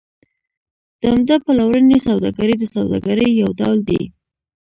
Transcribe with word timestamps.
د 1.01 1.03
عمده 1.11 1.35
پلورنې 1.45 1.97
سوداګري 2.07 2.55
د 2.59 2.63
سوداګرۍ 2.75 3.29
یو 3.41 3.49
ډول 3.59 3.77
دی 3.89 4.01